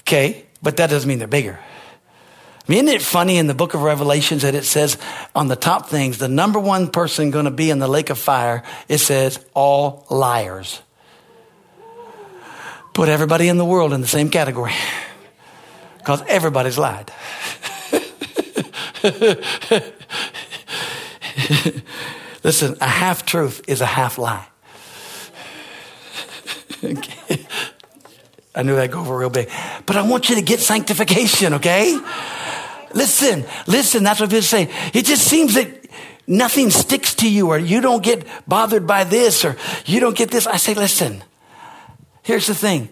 [0.00, 1.58] Okay, but that doesn't mean they're bigger.
[1.60, 4.96] I mean, isn't it funny in the book of Revelations that it says
[5.34, 8.18] on the top things, the number one person going to be in the lake of
[8.18, 10.80] fire, it says all liars.
[12.92, 14.74] Put everybody in the world in the same category
[15.98, 17.12] because everybody's lied.
[22.42, 24.46] Listen, a half truth is a half lie.
[28.54, 29.48] I knew that'd go over real big.
[29.86, 31.98] But I want you to get sanctification, okay?
[32.92, 34.68] Listen, listen, that's what people saying.
[34.92, 35.68] It just seems that
[36.26, 40.30] nothing sticks to you or you don't get bothered by this or you don't get
[40.30, 40.46] this.
[40.46, 41.22] I say, listen,
[42.30, 42.88] here's the thing.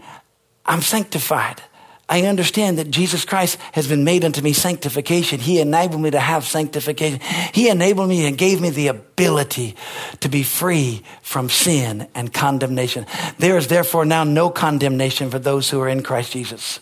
[0.67, 1.63] I'm sanctified.
[2.09, 5.39] I understand that Jesus Christ has been made unto me sanctification.
[5.39, 7.21] He enabled me to have sanctification.
[7.53, 9.77] He enabled me and gave me the ability
[10.21, 13.07] to be free from sin and condemnation.
[13.39, 16.81] There is therefore now no condemnation for those who are in Christ Jesus.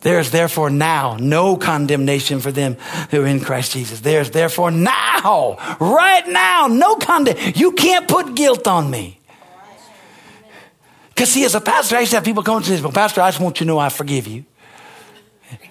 [0.00, 2.76] There is therefore now no condemnation for them
[3.10, 4.00] who are in Christ Jesus.
[4.00, 7.52] There is therefore now, right now, no condemnation.
[7.56, 9.20] You can't put guilt on me.
[11.14, 12.84] Because see, as a pastor, I used to have people come to me and say,
[12.84, 14.44] well, Pastor, I just want you to know I forgive you.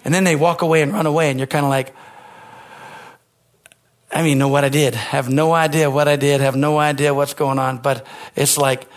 [0.06, 1.94] And then they walk away and run away, and you're kind of like,
[4.10, 4.96] I mean, know what I did.
[4.96, 6.40] Have no idea what I did.
[6.40, 7.80] Have no idea what's going on.
[7.80, 8.88] But it's like,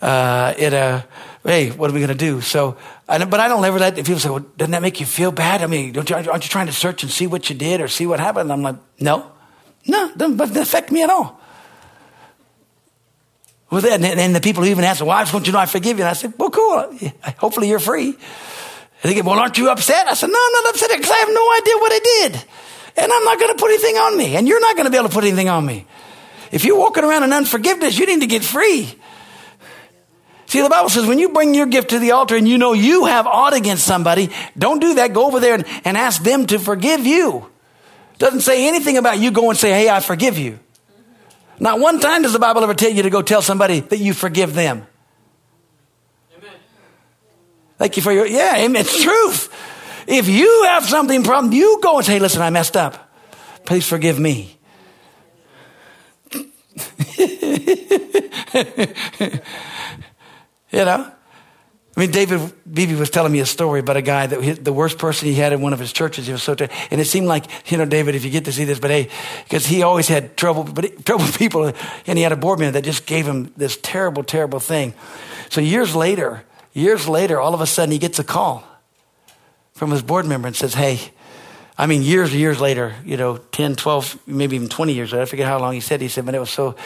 [0.00, 1.02] uh, it, uh,
[1.44, 2.40] hey, what are we going to do?
[2.40, 2.76] So,
[3.06, 5.60] but I don't ever let people say, well, doesn't that make you feel bad?
[5.62, 7.88] I mean, don't you, aren't you trying to search and see what you did or
[7.88, 8.52] see what happened?
[8.52, 9.32] I'm like, no,
[9.86, 11.40] no, doesn't affect me at all.
[13.70, 15.66] Well, then, and the people who even ask, well, I just want you know I
[15.66, 16.04] forgive you.
[16.04, 16.98] And I said, well, cool.
[17.38, 18.08] Hopefully you're free.
[18.08, 20.08] And they get, well, aren't you upset?
[20.08, 22.44] I said, no, I'm not upset because I have no idea what I did.
[22.96, 24.36] And I'm not going to put anything on me.
[24.36, 25.86] And you're not going to be able to put anything on me.
[26.50, 28.94] If you're walking around in unforgiveness, you need to get free.
[30.46, 32.72] See, the Bible says when you bring your gift to the altar and you know
[32.72, 35.12] you have aught against somebody, don't do that.
[35.12, 37.46] Go over there and, and ask them to forgive you.
[38.16, 40.58] Doesn't say anything about you go and say, hey, I forgive you.
[41.60, 44.14] Not one time does the Bible ever tell you to go tell somebody that you
[44.14, 44.86] forgive them.
[46.36, 46.50] Amen.
[47.78, 48.82] Thank you for your, yeah, amen.
[48.82, 49.52] It's truth.
[50.06, 53.12] If you have something problem, you go and say, listen, I messed up.
[53.64, 54.56] Please forgive me.
[57.18, 57.24] you
[60.72, 61.12] know?
[61.98, 64.98] I mean, David Beebe was telling me a story about a guy that the worst
[64.98, 66.26] person he had in one of his churches.
[66.26, 66.54] He was so,
[66.92, 69.08] and it seemed like, you know, David, if you get to see this, but hey,
[69.42, 71.72] because he always had trouble, but trouble people,
[72.06, 74.94] and he had a board member that just gave him this terrible, terrible thing.
[75.50, 78.62] So years later, years later, all of a sudden he gets a call
[79.72, 81.00] from his board member and says, hey,
[81.76, 85.24] I mean, years, years later, you know, 10, 12, maybe even 20 years later, I
[85.24, 86.76] forget how long he said, he said, but it was so,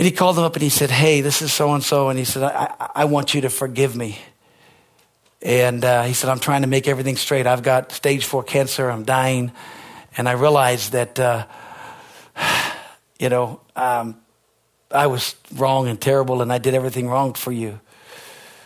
[0.00, 2.08] and he called him up and he said, Hey, this is so and so.
[2.08, 4.18] And he said, I, I, want you to forgive me.
[5.42, 7.46] And uh, he said, I'm trying to make everything straight.
[7.46, 8.90] I've got stage four cancer.
[8.90, 9.52] I'm dying.
[10.16, 11.46] And I realized that, uh,
[13.20, 14.18] you know, um,
[14.90, 17.78] I was wrong and terrible and I did everything wrong for you,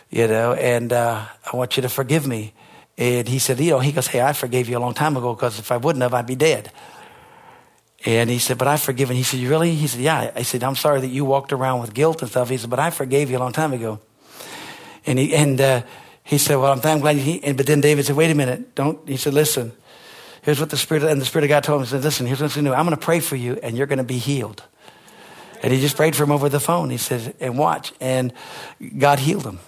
[0.09, 2.53] you know, and uh, I want you to forgive me.
[2.97, 5.33] And he said, you know, he goes, Hey, I forgave you a long time ago
[5.33, 6.71] because if I wouldn't have, I'd be dead.
[8.03, 9.15] And he said, But I've forgiven.
[9.15, 9.73] He said, You really?
[9.73, 10.31] He said, Yeah.
[10.35, 12.49] I said, I'm sorry that you walked around with guilt and stuff.
[12.49, 13.99] He said, But I forgave you a long time ago.
[15.05, 15.83] And he, and, uh,
[16.23, 18.75] he said, Well, I'm, I'm glad he, and, but then David said, Wait a minute.
[18.75, 19.71] Don't, he said, Listen,
[20.41, 21.85] here's what the Spirit, and the Spirit of God told him.
[21.85, 22.73] He said, Listen, here's what's do.
[22.73, 24.63] I'm going to pray for you and you're going to be healed.
[25.63, 26.89] And he just prayed for him over the phone.
[26.89, 27.93] He said, And watch.
[27.99, 28.33] And
[28.97, 29.59] God healed him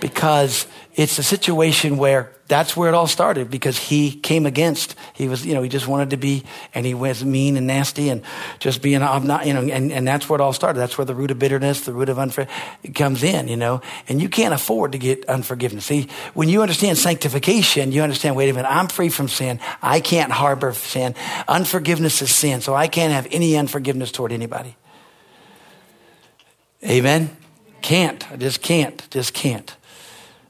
[0.00, 4.96] because it's a situation where that's where it all started because he came against.
[5.14, 6.42] He was, you know, he just wanted to be,
[6.74, 8.22] and he was mean and nasty and
[8.58, 10.80] just being, I'm not, you know, and, and that's where it all started.
[10.80, 12.52] That's where the root of bitterness, the root of unforgiveness
[12.94, 15.86] comes in, you know, and you can't afford to get unforgiveness.
[15.86, 19.60] See, when you understand sanctification, you understand, wait a minute, I'm free from sin.
[19.80, 21.14] I can't harbor sin.
[21.46, 24.76] Unforgiveness is sin, so I can't have any unforgiveness toward anybody.
[26.84, 27.36] Amen?
[27.80, 28.30] Can't.
[28.32, 29.08] I just can't.
[29.10, 29.76] Just can't.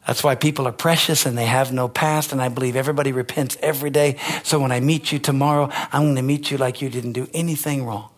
[0.06, 2.32] That's why people are precious and they have no past.
[2.32, 4.16] And I believe everybody repents every day.
[4.42, 7.28] So when I meet you tomorrow, I'm going to meet you like you didn't do
[7.34, 8.08] anything wrong.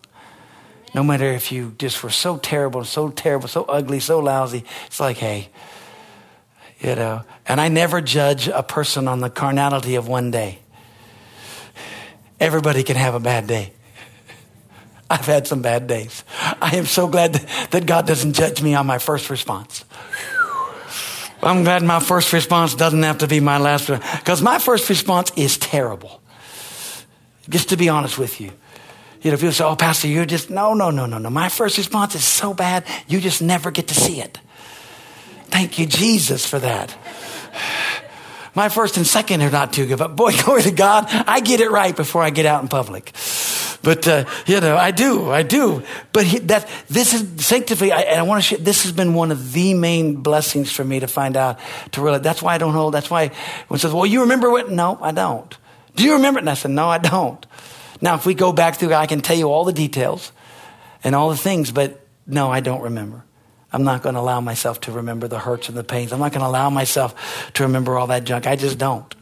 [0.95, 4.63] No matter if you just were so terrible, so terrible, so ugly, so lousy.
[4.85, 5.49] It's like, hey,
[6.79, 7.23] you know.
[7.47, 10.59] And I never judge a person on the carnality of one day.
[12.39, 13.73] Everybody can have a bad day.
[15.09, 16.23] I've had some bad days.
[16.61, 19.85] I am so glad that God doesn't judge me on my first response.
[21.45, 24.89] I'm glad my first response doesn't have to be my last one because my first
[24.89, 26.21] response is terrible.
[27.49, 28.51] Just to be honest with you.
[29.21, 31.29] You know, you say, oh, Pastor, you're just, no, no, no, no, no.
[31.29, 34.37] My first response is so bad, you just never get to see it.
[35.45, 36.95] Thank you, Jesus, for that.
[38.55, 41.59] My first and second are not too good, but boy, glory to God, I get
[41.59, 43.11] it right before I get out in public.
[43.83, 45.83] But uh, you know, I do, I do.
[46.13, 47.87] But he, that this is sanctify.
[47.87, 48.57] I, and I want to share.
[48.57, 51.59] This has been one of the main blessings for me to find out.
[51.91, 52.93] To realize that's why I don't hold.
[52.93, 53.31] That's why
[53.67, 55.55] when says, "Well, you remember what?" No, I don't.
[55.95, 56.43] Do you remember it?
[56.43, 57.45] And I said, "No, I don't."
[58.01, 60.31] Now, if we go back through, I can tell you all the details
[61.03, 63.23] and all the things, but no, I don't remember.
[63.71, 66.13] I'm not going to allow myself to remember the hurts and the pains.
[66.13, 68.45] I'm not going to allow myself to remember all that junk.
[68.45, 69.13] I just don't.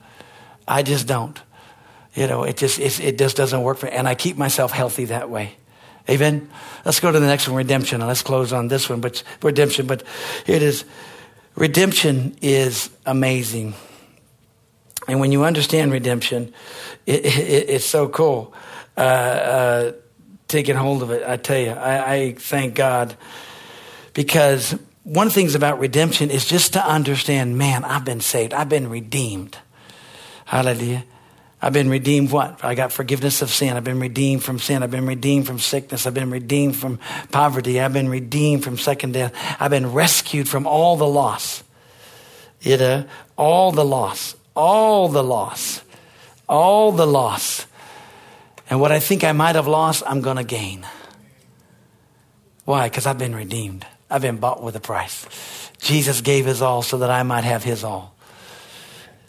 [0.68, 1.42] I just don't.
[2.14, 3.94] You know, it just, it just doesn't work for me.
[3.94, 5.56] And I keep myself healthy that way.
[6.10, 6.50] Amen.
[6.84, 8.02] Let's go to the next one, redemption.
[8.02, 9.88] And let's close on this one, but redemption.
[9.88, 10.04] But
[10.46, 10.84] it is,
[11.56, 13.76] redemption is amazing.
[15.08, 16.54] And when you understand redemption,
[17.06, 18.54] it, it, it's so cool.
[18.98, 19.92] Uh, uh,
[20.48, 23.16] taking hold of it, I tell you, I, I thank God
[24.14, 28.54] because one of the things about redemption is just to understand, man, I've been saved.
[28.54, 29.58] I've been redeemed.
[30.46, 31.06] Hallelujah.
[31.62, 32.64] I've been redeemed what?
[32.64, 33.78] I got forgiveness of sin.
[33.78, 34.82] I've been redeemed from sin.
[34.82, 36.08] I've been redeemed from sickness.
[36.08, 37.00] I've been redeemed from
[37.32, 37.80] poverty.
[37.80, 39.34] I've been redeemed from second death.
[39.60, 41.64] I've been rescued from all the loss.
[42.62, 43.06] You know,
[43.38, 45.82] all the loss, all the loss,
[46.50, 47.68] all the loss.
[48.70, 50.86] And what I think I might have lost, I'm going to gain.
[52.66, 52.88] Why?
[52.88, 53.86] Because I've been redeemed.
[54.10, 55.26] I've been bought with a price.
[55.80, 58.16] Jesus gave his all so that I might have his all.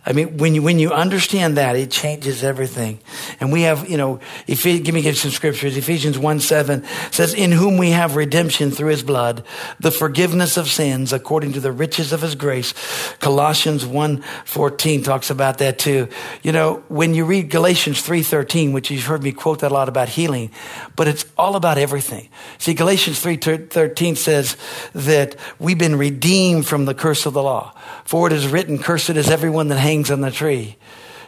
[0.04, 2.98] I mean, when you, when you understand that, it changes everything.
[3.38, 5.76] And we have, you know, if, give me give some scriptures.
[5.76, 9.44] Ephesians 1 7 says, In whom we have redemption through his blood,
[9.78, 12.74] the forgiveness of sins according to the riches of his grace.
[13.20, 16.08] Colossians 1 14 talks about that too.
[16.42, 19.74] You know, when you read Galatians 3 13, which you've heard me quote that a
[19.74, 20.50] lot about healing,
[20.96, 22.28] but it's all about everything.
[22.58, 24.56] See, Galatians 3 13 says
[24.94, 27.72] that we've been redeemed from the curse of the law.
[28.04, 30.76] For it is written, Cursed is everyone that hangs on the tree.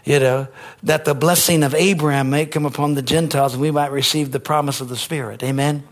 [0.05, 0.49] You know,
[0.83, 4.41] that the blessing of Abraham may come upon the Gentiles and we might receive the
[4.41, 5.43] promise of the Spirit.
[5.43, 5.89] Amen.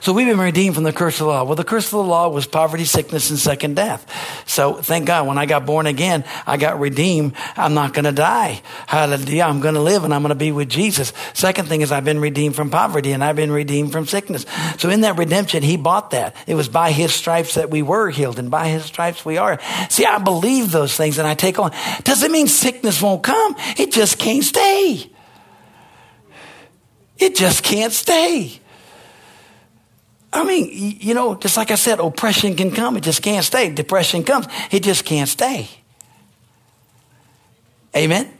[0.00, 1.44] So we've been redeemed from the curse of the law.
[1.44, 4.06] Well, the curse of the law was poverty, sickness, and second death.
[4.46, 7.34] So thank God when I got born again, I got redeemed.
[7.56, 8.62] I'm not going to die.
[8.86, 9.44] Hallelujah.
[9.44, 11.12] I'm going to live and I'm going to be with Jesus.
[11.32, 14.44] Second thing is I've been redeemed from poverty and I've been redeemed from sickness.
[14.78, 16.36] So in that redemption, he bought that.
[16.46, 19.60] It was by his stripes that we were healed and by his stripes we are.
[19.88, 21.72] See, I believe those things and I take on.
[22.02, 23.54] Doesn't mean sickness won't come.
[23.78, 25.10] It just can't stay.
[27.16, 28.60] It just can't stay.
[30.34, 32.96] I mean, you know, just like I said, oppression can come.
[32.96, 33.70] It just can't stay.
[33.70, 34.46] Depression comes.
[34.72, 35.68] It just can't stay.
[37.96, 38.36] Amen.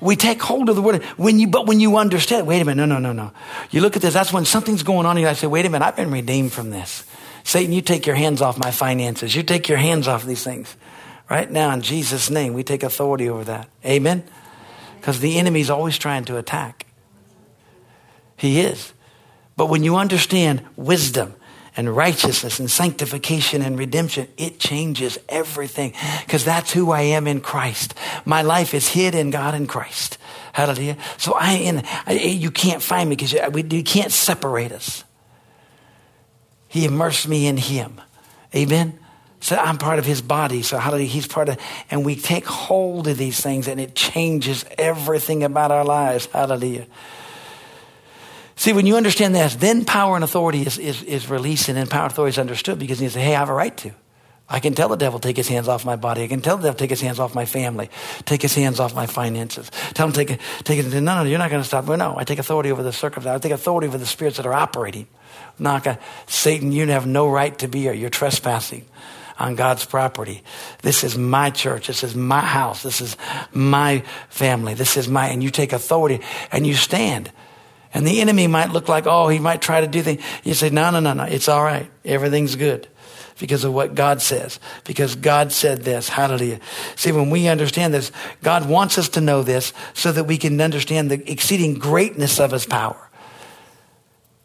[0.00, 2.86] We take hold of the word when you, but when you understand, wait a minute,
[2.86, 3.32] no, no, no, no.
[3.70, 4.14] You look at this.
[4.14, 5.18] That's when something's going on.
[5.18, 7.04] And I say, wait a minute, I've been redeemed from this.
[7.44, 9.36] Satan, you take your hands off my finances.
[9.36, 10.76] You take your hands off these things.
[11.28, 13.68] Right now, in Jesus' name, we take authority over that.
[13.84, 14.24] Amen.
[14.98, 16.86] Because the enemy's always trying to attack.
[18.36, 18.94] He is.
[19.58, 21.34] But when you understand wisdom
[21.76, 25.94] and righteousness and sanctification and redemption, it changes everything
[26.24, 27.92] because that's who I am in Christ.
[28.24, 30.16] My life is hid in God in Christ.
[30.52, 30.96] Hallelujah.
[31.16, 33.40] So I, in, I, you can't find me because you,
[33.78, 35.02] you can't separate us.
[36.68, 38.00] He immersed me in Him.
[38.54, 38.96] Amen.
[39.40, 40.62] So I'm part of his body.
[40.62, 41.58] So hallelujah, he's part of,
[41.90, 46.26] and we take hold of these things and it changes everything about our lives.
[46.26, 46.86] Hallelujah.
[48.58, 51.86] See, when you understand that, then power and authority is, is, is released and then
[51.86, 53.92] power and authority is understood because you say, hey, I have a right to.
[54.48, 56.24] I can tell the devil take his hands off my body.
[56.24, 57.88] I can tell the devil take his hands off my family,
[58.24, 59.70] take his hands off my finances.
[59.94, 60.92] Tell him take it take it.
[60.92, 61.84] No, no, you're not going to stop.
[61.84, 63.38] Well, no, I take authority over the circumstances.
[63.38, 65.06] I take authority over the spirits that are operating.
[65.60, 67.92] Not gonna, Satan, you have no right to be here.
[67.92, 68.86] You're trespassing
[69.38, 70.42] on God's property.
[70.82, 71.86] This is my church.
[71.86, 72.82] This is my house.
[72.82, 73.16] This is
[73.52, 74.74] my family.
[74.74, 77.30] This is my, and you take authority and you stand.
[77.94, 80.22] And the enemy might look like, oh, he might try to do things.
[80.44, 81.24] You say, no, no, no, no.
[81.24, 81.90] It's all right.
[82.04, 82.88] Everything's good.
[83.38, 86.08] because of what God says, because God said this.
[86.08, 86.60] Hallelujah.
[86.96, 88.10] See, when we understand this,
[88.42, 92.50] God wants us to know this so that we can understand the exceeding greatness of
[92.50, 93.08] his power.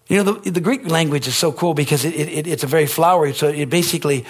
[0.07, 2.85] You know, the, the Greek language is so cool because it, it, it's a very
[2.85, 4.25] flowery, so it basically,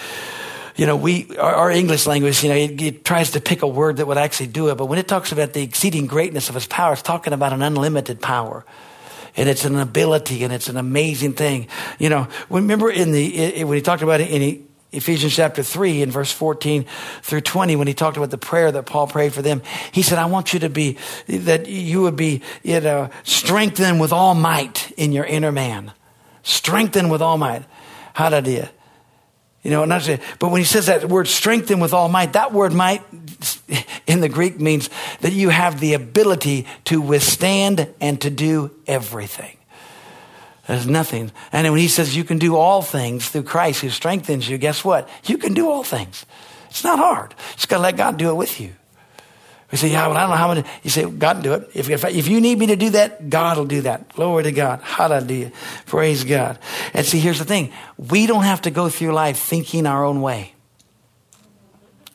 [0.76, 3.68] you know, we, our, our English language, you know, it, it, tries to pick a
[3.68, 4.76] word that would actually do it.
[4.76, 7.62] But when it talks about the exceeding greatness of his power, it's talking about an
[7.62, 8.66] unlimited power.
[9.36, 11.68] And it's an ability and it's an amazing thing.
[12.00, 16.12] You know, remember in the, when he talked about it in Ephesians chapter 3 in
[16.12, 16.86] verse 14
[17.24, 20.20] through 20, when he talked about the prayer that Paul prayed for them, he said,
[20.20, 24.92] I want you to be, that you would be, you know, strengthened with all might
[24.92, 25.94] in your inner man.
[26.44, 27.64] Strengthened with all might.
[28.14, 28.70] Hallelujah.
[29.64, 32.52] You know, not say, but when he says that word strengthen with all might, that
[32.52, 33.02] word might
[34.06, 34.90] in the Greek means
[35.22, 39.58] that you have the ability to withstand and to do everything.
[40.68, 41.32] There's nothing.
[41.52, 44.84] And when he says you can do all things through Christ who strengthens you, guess
[44.84, 45.08] what?
[45.26, 46.26] You can do all things.
[46.70, 47.32] It's not hard.
[47.32, 48.74] You just got to let God do it with you.
[49.74, 50.64] We say, yeah, well, I don't know how many.
[50.84, 51.68] You say, God do it.
[51.74, 54.08] If, if, if you need me to do that, God will do that.
[54.10, 54.82] Glory to God.
[54.84, 55.52] Hallelujah.
[55.88, 56.60] Praise God.
[56.94, 57.74] And see, here's the thing.
[57.98, 60.54] We don't have to go through life thinking our own way,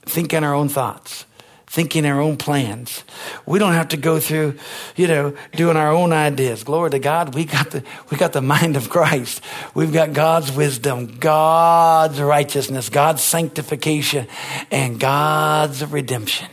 [0.03, 1.25] thinking our own thoughts
[1.67, 3.05] thinking our own plans.
[3.45, 4.57] We don't have to go through,
[4.97, 6.65] you know, doing our own ideas.
[6.65, 7.35] Glory to God.
[7.35, 9.43] We got the, we got the mind of Christ.
[9.75, 14.29] We've got God's wisdom, God's righteousness, God's sanctification,
[14.71, 16.49] and God's redemption.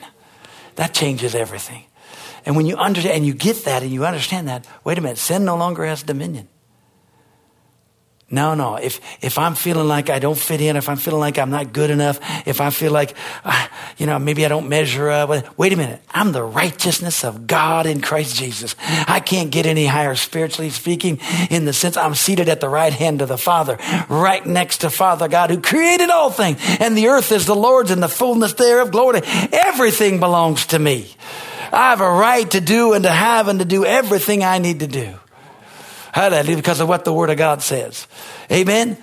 [0.75, 1.85] That changes everything.
[2.45, 5.17] And when you understand, and you get that and you understand that, wait a minute,
[5.17, 6.47] sin no longer has dominion.
[8.35, 8.75] No, no.
[8.75, 11.71] If, if I'm feeling like I don't fit in, if I'm feeling like I'm not
[11.71, 13.15] good enough, if I feel like,
[13.45, 13.67] uh,
[13.97, 16.01] you know, maybe I don't measure up, wait a minute.
[16.13, 18.75] I'm the righteousness of God in Christ Jesus.
[19.07, 22.91] I can't get any higher spiritually speaking in the sense I'm seated at the right
[22.91, 23.77] hand of the Father,
[24.09, 26.59] right next to Father God who created all things.
[26.81, 28.91] And the earth is the Lord's and the fullness thereof.
[28.91, 29.21] Glory.
[29.23, 31.15] Everything belongs to me.
[31.71, 34.81] I have a right to do and to have and to do everything I need
[34.81, 35.19] to do.
[36.15, 38.07] Hallelujah, because of what the Word of God says.
[38.49, 38.97] Amen.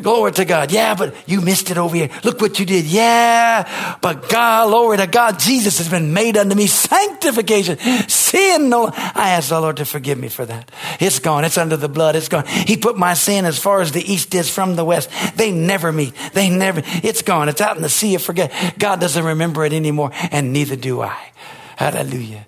[0.00, 0.70] Glory to God.
[0.70, 2.08] Yeah, but you missed it over here.
[2.22, 2.84] Look what you did.
[2.84, 7.78] Yeah, but God, glory to God, Jesus has been made unto me sanctification.
[8.08, 8.92] Sin, no.
[8.94, 10.70] I ask the Lord to forgive me for that.
[11.00, 11.44] It's gone.
[11.44, 12.14] It's under the blood.
[12.14, 12.46] It's gone.
[12.46, 15.10] He put my sin as far as the east is from the west.
[15.34, 16.14] They never meet.
[16.32, 17.48] They never, it's gone.
[17.48, 18.52] It's out in the sea of forget.
[18.78, 21.32] God doesn't remember it anymore, and neither do I.
[21.74, 22.46] Hallelujah.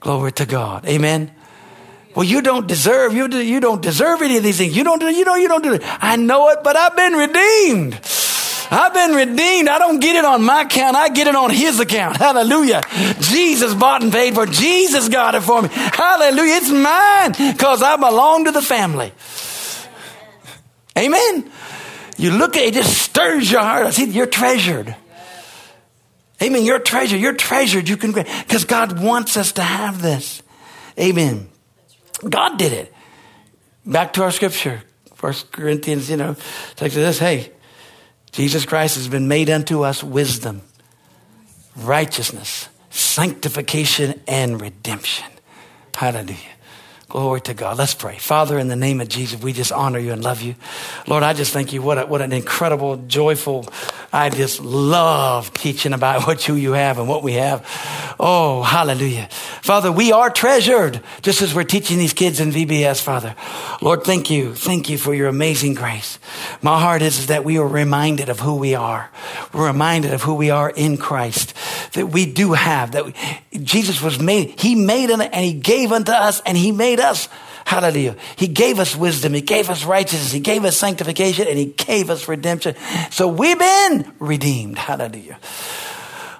[0.00, 0.86] Glory to God.
[0.86, 1.32] Amen.
[2.18, 4.76] Well, you don't deserve, you, do, you don't deserve any of these things.
[4.76, 5.82] You don't do, you know, you don't do it.
[5.84, 7.94] I know it, but I've been redeemed.
[8.72, 9.68] I've been redeemed.
[9.68, 10.96] I don't get it on my account.
[10.96, 12.16] I get it on his account.
[12.16, 12.80] Hallelujah.
[13.20, 14.46] Jesus bought and paid for.
[14.46, 15.68] Jesus got it for me.
[15.70, 16.54] Hallelujah.
[16.56, 19.12] It's mine because I belong to the family.
[20.98, 21.48] Amen.
[22.16, 23.86] You look at it, it just stirs your heart.
[23.86, 24.92] I see you're treasured.
[26.42, 26.64] Amen.
[26.64, 27.20] You're treasured.
[27.20, 27.88] You're treasured.
[27.88, 30.42] You can, because God wants us to have this.
[30.98, 31.48] Amen.
[32.28, 32.94] God did it.
[33.84, 34.82] Back to our scripture.
[35.14, 36.36] First Corinthians, you know,
[36.76, 37.52] takes this, hey,
[38.32, 40.62] Jesus Christ has been made unto us wisdom,
[41.76, 45.26] righteousness, sanctification, and redemption.
[45.94, 46.36] Hallelujah.
[47.08, 47.78] Glory to God.
[47.78, 48.18] Let's pray.
[48.18, 50.56] Father, in the name of Jesus, we just honor you and love you.
[51.06, 51.80] Lord, I just thank you.
[51.80, 53.66] What, a, what an incredible, joyful,
[54.12, 57.64] I just love teaching about what you, you have and what we have.
[58.20, 59.28] Oh, hallelujah.
[59.62, 63.34] Father, we are treasured just as we're teaching these kids in VBS, Father.
[63.80, 64.54] Lord, thank you.
[64.54, 66.18] Thank you for your amazing grace.
[66.60, 69.10] My heart is, is that we are reminded of who we are.
[69.54, 71.54] We're reminded of who we are in Christ.
[71.98, 73.14] That we do have, that we,
[73.58, 77.28] Jesus was made, He made and He gave unto us and He made made us.
[77.64, 78.16] Hallelujah.
[78.36, 79.34] He gave us wisdom.
[79.34, 80.32] He gave us righteousness.
[80.32, 82.74] He gave us sanctification and he gave us redemption.
[83.10, 84.78] So we've been redeemed.
[84.78, 85.38] Hallelujah.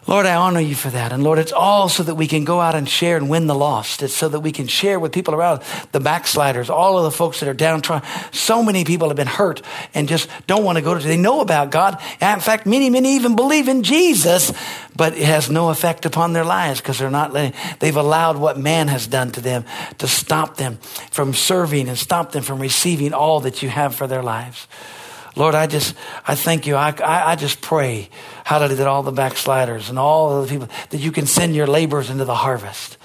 [0.08, 1.12] Lord, I honor you for that.
[1.12, 3.54] And Lord, it's all so that we can go out and share and win the
[3.54, 4.02] lost.
[4.02, 7.40] It's so that we can share with people around the backsliders, all of the folks
[7.40, 8.08] that are downtrodden.
[8.32, 9.60] So many people have been hurt
[9.92, 12.00] and just don't want to go to, they know about God.
[12.22, 14.50] And in fact, many, many even believe in Jesus,
[14.96, 18.58] but it has no effect upon their lives because they're not letting, they've allowed what
[18.58, 19.66] man has done to them
[19.98, 20.78] to stop them
[21.10, 24.68] from serving and stop them from receiving all that you have for their lives.
[25.38, 25.94] Lord, I just,
[26.26, 26.74] I thank you.
[26.74, 28.10] I, I, I, just pray,
[28.44, 32.10] hallelujah, that all the backsliders and all the people, that you can send your labors
[32.10, 32.98] into the harvest.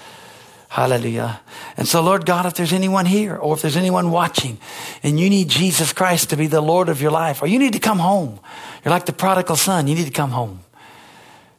[0.68, 1.40] Hallelujah.
[1.76, 4.58] And so, Lord God, if there's anyone here or if there's anyone watching
[5.04, 7.74] and you need Jesus Christ to be the Lord of your life or you need
[7.74, 8.40] to come home,
[8.84, 10.64] you're like the prodigal son, you need to come home.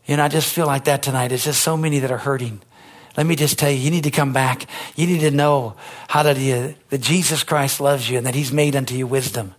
[0.05, 1.32] You know, I just feel like that tonight.
[1.32, 2.61] It's just so many that are hurting.
[3.15, 4.67] Let me just tell you, you need to come back.
[4.97, 5.76] You need to know,
[6.09, 9.55] hallelujah, that Jesus Christ loves you and that he's made unto you wisdom.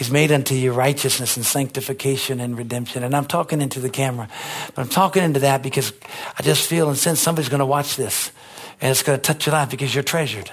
[0.00, 3.02] He's made unto you righteousness and sanctification and redemption.
[3.02, 4.30] And I'm talking into the camera,
[4.74, 5.92] but I'm talking into that because
[6.38, 8.32] I just feel and sense somebody's going to watch this
[8.80, 10.50] and it's going to touch your life because you're treasured.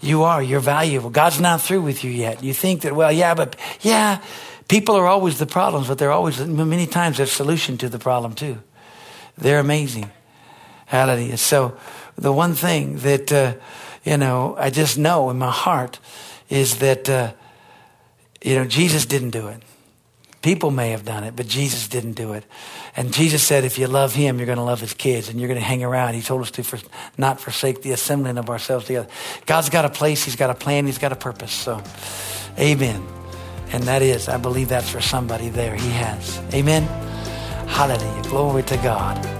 [0.00, 1.10] You are, you're valuable.
[1.10, 2.44] God's not through with you yet.
[2.44, 4.22] You think that, well, yeah, but yeah,
[4.68, 8.34] people are always the problems, but they're always, many times, there's solution to the problem
[8.34, 8.62] too.
[9.36, 10.12] They're amazing.
[10.86, 11.38] Hallelujah.
[11.38, 11.76] So
[12.14, 13.54] the one thing that, uh,
[14.04, 15.98] you know, I just know in my heart
[16.48, 17.32] is that, uh,
[18.42, 19.62] you know, Jesus didn't do it.
[20.42, 22.44] People may have done it, but Jesus didn't do it.
[22.96, 25.48] And Jesus said, if you love him, you're going to love his kids and you're
[25.48, 26.14] going to hang around.
[26.14, 26.78] He told us to for,
[27.18, 29.08] not forsake the assembling of ourselves together.
[29.44, 31.52] God's got a place, he's got a plan, he's got a purpose.
[31.52, 31.82] So,
[32.58, 33.06] amen.
[33.72, 35.76] And that is, I believe that's for somebody there.
[35.76, 36.38] He has.
[36.54, 36.84] Amen.
[37.68, 38.22] Hallelujah.
[38.22, 39.39] Glory to God.